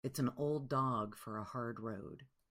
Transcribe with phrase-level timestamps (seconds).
[0.03, 2.25] It's an old dog for a hard road.